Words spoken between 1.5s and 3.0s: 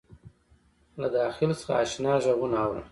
څخه آشنا غــــــــــږونه اورم